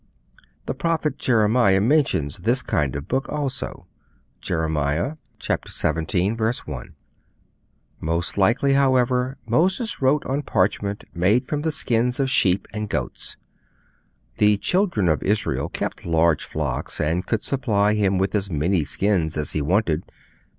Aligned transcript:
The 0.65 0.73
prophet 0.73 1.19
Jeremiah 1.19 1.79
mentions 1.79 2.37
this 2.39 2.63
kind 2.63 2.95
of 2.95 3.07
book 3.07 3.27
also. 3.29 3.85
(Jeremiah 4.41 5.17
xvii. 5.39 6.31
1.) 6.31 6.95
Most 7.99 8.35
likely, 8.35 8.73
however, 8.73 9.37
Moses 9.45 10.01
wrote 10.01 10.25
on 10.25 10.41
parchment 10.41 11.03
made 11.13 11.45
from 11.45 11.61
the 11.61 11.71
skins 11.71 12.19
of 12.19 12.31
sheep 12.31 12.67
and 12.73 12.89
goats. 12.89 13.37
The 14.39 14.57
Children 14.57 15.07
of 15.07 15.21
Israel 15.21 15.69
kept 15.69 16.03
large 16.03 16.45
flocks, 16.45 16.99
and 16.99 17.27
could 17.27 17.43
supply 17.43 17.93
him 17.93 18.17
with 18.17 18.33
as 18.33 18.49
many 18.49 18.83
skins 18.83 19.37
as 19.37 19.51
he 19.51 19.61
wanted. 19.61 20.03